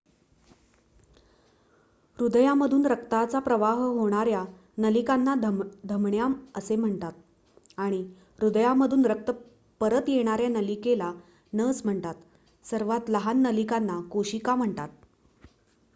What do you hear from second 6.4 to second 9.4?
असे म्हणतात आणि हृदयामधून रक्त